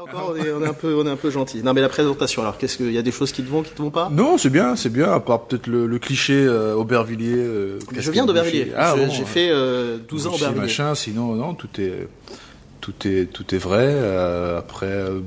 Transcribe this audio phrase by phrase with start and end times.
[0.00, 1.62] Là encore, on est, on est un peu, on est un peu gentil.
[1.62, 2.40] Non, mais la présentation.
[2.42, 4.08] Alors, qu'est-ce qu'il y a des choses qui te vont, qui te vont pas?
[4.10, 5.12] Non, c'est bien, c'est bien.
[5.12, 7.34] À part peut-être le, le cliché euh, Aubervilliers.
[7.36, 8.72] euh, Je viens d'Aubervilliers.
[8.76, 10.60] Ah, bon, J'ai euh, fait euh, 12 ans Aubervilliers.
[10.62, 10.94] machin.
[10.94, 12.08] Sinon, non, tout est,
[12.80, 13.84] tout est, tout est vrai.
[13.88, 15.20] Euh, après, euh,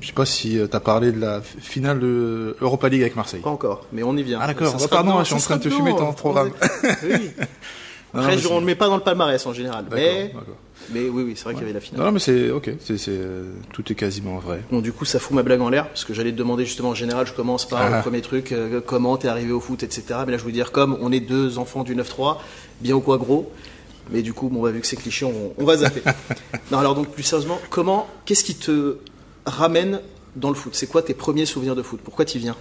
[0.00, 3.40] je sais pas si tu as parlé de la finale de Europa League avec Marseille.
[3.40, 4.38] Pas encore, mais on y vient.
[4.40, 4.76] Ah, d'accord.
[4.88, 6.50] Pardon, je suis en train de te fumer ton programme.
[7.02, 7.30] Oui.
[8.16, 9.84] Non, Après, mais je- on le met pas dans le palmarès en général.
[9.92, 10.32] Mais,
[10.90, 12.00] mais oui, oui, c'est vrai qu'il y avait la finale.
[12.00, 12.70] Non, non, mais c'est ok.
[12.80, 14.60] C'est, c'est, euh, tout est quasiment vrai.
[14.70, 16.90] Bon, du coup, ça fout ma blague en l'air, parce que j'allais te demander justement,
[16.90, 17.96] en général, je commence par Ah.
[17.96, 20.20] le premier truc, euh, comment t'es arrivé au foot, etc.
[20.26, 22.38] Mais là, je veux dire, comme on est deux enfants du 9-3,
[22.80, 23.52] bien ou quoi gros,
[24.10, 26.02] mais du coup, bon, bah, vu que c'est cliché, on, on va zapper.
[26.70, 28.96] non, alors donc, plus sérieusement, comment, qu'est-ce qui te
[29.44, 30.00] ramène
[30.36, 30.74] dans le foot?
[30.74, 32.00] C'est quoi tes premiers souvenirs de foot?
[32.04, 32.56] Pourquoi t'y viens?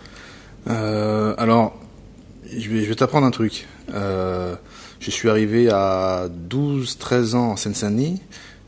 [0.69, 1.73] Euh, alors,
[2.51, 3.65] je vais, je vais t'apprendre un truc.
[3.93, 4.55] Euh,
[4.99, 8.21] je suis arrivé à 12-13 ans en Seine-Saint-Denis,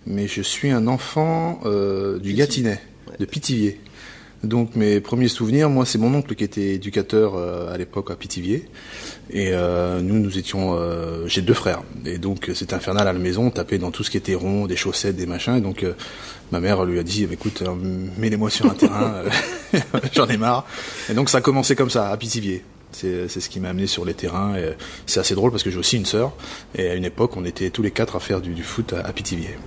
[0.06, 2.82] mais je suis un enfant euh, du Gâtinais,
[3.20, 3.80] de Pithiviers.
[4.44, 8.16] Donc mes premiers souvenirs, moi c'est mon oncle qui était éducateur euh, à l'époque à
[8.16, 8.70] Pithiviers,
[9.32, 13.20] et euh, nous nous étions, euh, j'ai deux frères, et donc c'était infernal à la
[13.20, 15.84] maison, on tapait dans tout ce qui était rond, des chaussettes, des machins, et donc
[16.52, 17.64] ma mère lui a dit, Bah, écoute,
[18.20, 19.24] mets-les-moi sur un terrain,
[20.14, 20.68] j'en ai marre,
[21.10, 22.64] et donc ça a commencé comme ça à Pithiviers.
[22.98, 24.56] C'est ce qui m'a amené sur les terrains.
[25.06, 26.34] C'est assez drôle parce que j'ai aussi une sœur.
[26.76, 29.14] Et à une époque, on était tous les quatre à faire du, foot à, à
[29.14, 29.58] Pithiviers.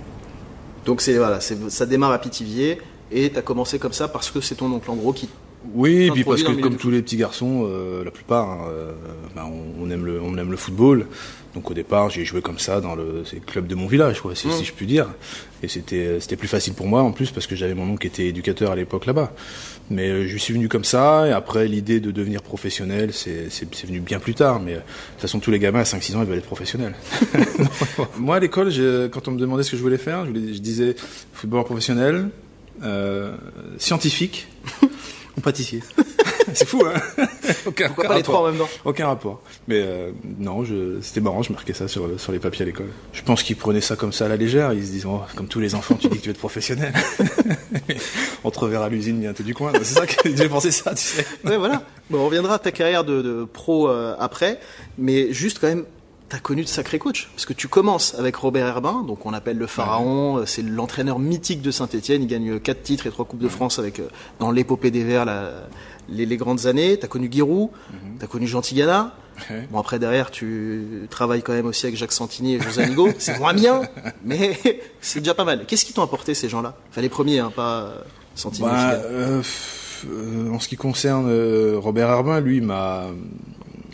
[0.85, 2.79] Donc, ça démarre à Pithiviers,
[3.11, 5.29] et t'as commencé comme ça parce que c'est ton oncle, en gros, qui.
[5.73, 8.91] Oui, et puis parce que comme tous les petits garçons, euh, la plupart, hein, euh,
[9.35, 11.07] bah, on, on aime le, on aime le football.
[11.53, 14.33] Donc au départ, j'ai joué comme ça dans le, le club de mon village, quoi,
[14.35, 15.07] si, si je puis dire.
[15.61, 18.07] Et c'était, c'était plus facile pour moi en plus parce que j'avais mon oncle qui
[18.07, 19.33] était éducateur à l'époque là-bas.
[19.89, 21.27] Mais euh, je suis venu comme ça.
[21.27, 24.61] Et après, l'idée de devenir professionnel, c'est, c'est, venu bien plus tard.
[24.61, 26.95] Mais euh, de toute façon, tous les gamins à 5-6 ans, ils veulent être professionnels.
[28.17, 28.71] moi, à l'école,
[29.11, 30.95] quand on me demandait ce que je voulais faire, je, voulais- je disais
[31.33, 32.29] footballeur professionnel,
[32.83, 33.35] euh,
[33.77, 34.47] scientifique
[35.37, 35.81] ou pâtissier.
[36.53, 36.99] c'est fou, hein
[37.65, 38.35] aucun, Pourquoi pas les rapport.
[38.35, 39.41] trois en même temps Aucun rapport.
[39.67, 42.89] Mais euh, non, je, c'était marrant, je marquais ça sur, sur les papiers à l'école.
[43.13, 44.73] Je pense qu'ils prenaient ça comme ça à la légère.
[44.73, 46.93] Ils se disent, oh, comme tous les enfants, tu dis que tu veux être professionnel.
[48.43, 49.71] On te reverra à l'usine bientôt du coin.
[49.75, 51.25] C'est ça que j'ai pensé ça, tu sais.
[51.45, 51.83] Ouais, voilà.
[52.09, 54.59] Bon, on reviendra à ta carrière de, de pro euh, après,
[54.97, 55.85] mais juste quand même,
[56.31, 59.57] t'as connu de sacrés coachs, parce que tu commences avec Robert Herbin, donc on l'appelle
[59.57, 63.41] le pharaon, euh, c'est l'entraîneur mythique de Saint-Etienne, il gagne 4 titres et 3 Coupes
[63.41, 64.07] de France avec euh,
[64.39, 65.51] dans l'épopée des Verts la-
[66.09, 67.69] les, les grandes années, t'as connu Giroud,
[68.19, 68.47] t'as connu
[69.49, 69.67] Ouais.
[69.71, 73.39] bon après derrière tu travailles quand même aussi avec Jacques Santini et José Amigo, c'est
[73.39, 73.81] moins bien,
[74.23, 74.57] mais
[75.01, 75.65] c'est déjà pas mal.
[75.65, 76.75] Qu'est-ce qui t'ont apporté ces gens-là?
[76.91, 77.95] Enfin les premiers, hein, pas euh,
[78.35, 78.67] Santini.
[78.67, 79.41] Bah, euh,
[80.07, 83.05] euh, en ce qui concerne euh, Robert Herbin, lui, m'a,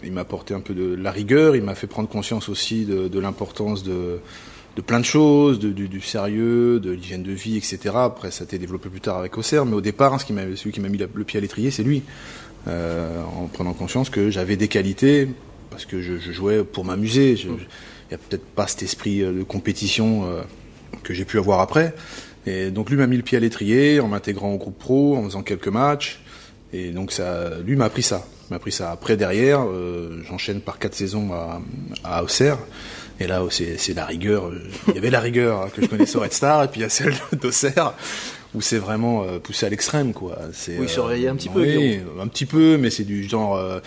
[0.08, 1.56] il m'a apporté un peu de la rigueur.
[1.56, 4.20] Il m'a fait prendre conscience aussi de, l'importance de,
[4.86, 7.96] plein de choses, du, sérieux, de l'hygiène de vie, etc.
[7.96, 10.34] Après, ça a été développé plus tard avec Auxerre, mais au départ, hein, ce qui
[10.56, 12.04] celui qui m'a mis le pied à l'étrier, c'est lui.
[12.68, 15.30] Euh, en prenant conscience que j'avais des qualités,
[15.70, 17.34] parce que je, jouais pour m'amuser.
[17.34, 20.42] Il n'y a peut-être pas cet esprit euh, de compétition euh,
[21.04, 21.94] que j'ai pu avoir après.
[22.46, 25.24] Et donc lui m'a mis le pied à l'étrier en m'intégrant au groupe pro, en
[25.24, 26.22] faisant quelques matchs.
[26.74, 28.26] Et donc ça, lui m'a appris ça.
[28.50, 28.92] M'a appris ça.
[28.92, 31.62] Après derrière, euh, j'enchaîne par quatre saisons à,
[32.04, 32.58] à Auxerre.
[33.20, 34.48] Et là, oh, c'est c'est la rigueur.
[34.48, 36.82] euh, Il y avait la rigueur hein, que je connaissais au Red Star, et puis
[36.82, 37.94] il y a celle d'Auxerre
[38.56, 40.38] où c'est vraiment euh, poussé à l'extrême, quoi.
[40.54, 43.56] C'est Oui, euh, surveiller un petit peu, Oui, un petit peu, mais c'est du genre.
[43.58, 43.80] euh,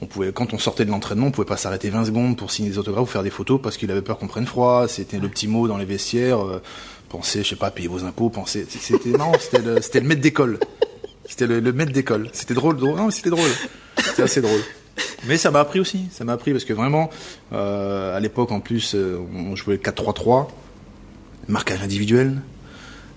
[0.00, 2.70] on pouvait, quand on sortait de l'entraînement, on pouvait pas s'arrêter 20 secondes pour signer
[2.70, 4.86] des autographes ou faire des photos parce qu'il avait peur qu'on prenne froid.
[4.88, 6.44] C'était le petit mot dans les vestiaires.
[6.44, 6.62] euh,
[7.08, 8.30] pensez, je sais pas, payer vos impôts.
[8.30, 9.34] Pensez, c'était marrant.
[9.38, 10.58] C'était le, c'était le maître d'école.
[11.28, 12.28] C'était le, le maître d'école.
[12.32, 12.96] C'était drôle, drôle.
[12.96, 13.50] Non, mais c'était drôle.
[14.04, 14.60] C'était assez drôle.
[15.26, 16.06] Mais ça m'a appris aussi.
[16.10, 17.10] Ça m'a appris parce que vraiment,
[17.52, 20.48] euh, à l'époque en plus, euh, on jouait le 4-3-3,
[21.48, 22.40] marquage individuel.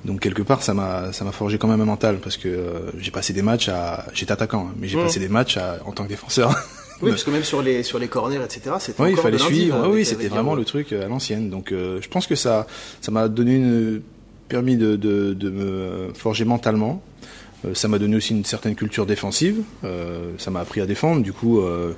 [0.06, 2.92] Donc quelque part, ça m'a ça m'a forgé quand même un mental parce que euh,
[2.98, 5.04] j'ai passé des matchs à j'étais attaquant, hein, mais j'ai Mmh.
[5.04, 6.56] passé des matchs à, en tant que défenseur.
[7.02, 8.76] Oui, parce que même sur les sur les corners, etc.
[8.80, 9.88] C'était Oui, il fallait suivre.
[9.90, 11.50] oui, c'était vraiment le truc euh, à l'ancienne.
[11.50, 12.68] Donc, euh, je pense que ça,
[13.02, 14.02] ça m'a donné une,
[14.50, 17.02] permis de, de, de me forger mentalement.
[17.66, 19.64] Euh, ça m'a donné aussi une certaine culture défensive.
[19.84, 21.22] Euh, ça m'a appris à défendre.
[21.22, 21.94] Du coup, euh,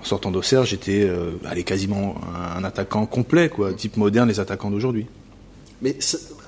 [0.00, 4.40] en sortant d'Auxerre, j'étais, euh, allez, quasiment un, un attaquant complet, quoi, type moderne les
[4.40, 5.06] attaquants d'aujourd'hui.
[5.82, 5.96] Mais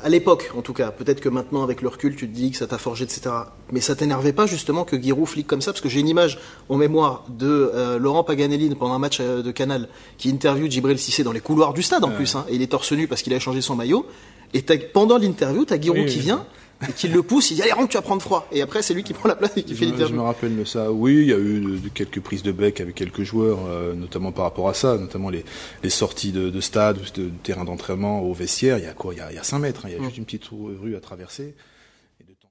[0.05, 2.57] à l'époque, en tout cas, peut-être que maintenant, avec le recul, tu te dis que
[2.59, 3.31] ça t'a forgé, etc.
[3.71, 5.73] Mais ça t'énervait pas justement que Giroud flique comme ça?
[5.73, 6.39] Parce que j'ai une image
[6.69, 9.89] en mémoire de euh, Laurent Paganelli pendant un match euh, de Canal
[10.19, 12.35] qui interviewe Djibril Cissé dans les couloirs du stade en plus.
[12.35, 14.07] Hein, et il est torse nu parce qu'il a changé son maillot.
[14.53, 14.61] Et
[14.93, 16.25] pendant l'interview, t'as Giroud Oui, qui oui.
[16.25, 16.45] vient
[16.89, 17.51] et qui le pousse.
[17.51, 18.47] Il dit Allez, rentre, tu vas prendre froid.
[18.53, 20.17] Et après, c'est lui qui prend la place et qui fait Je, je l'interview.
[20.17, 20.91] me rappelle de ça.
[20.93, 23.95] Oui, il y a eu de- de quelques prises de bec avec quelques joueurs, euh,
[23.95, 25.45] notamment par rapport à ça, notamment les,
[25.83, 28.79] les sorties de, de stade de, de terrain d'entraînement au vestiaire.
[28.79, 29.15] Il y a quoi?
[29.15, 30.49] Il y a, il y a 5 mètres, hein, il y a juste une petite
[30.51, 31.55] rue à traverser.